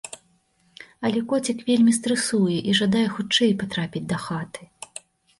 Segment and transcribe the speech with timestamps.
[1.09, 4.63] Але коцік вельмі стрэсуе і жадае хутчэй патрапіць дахаты!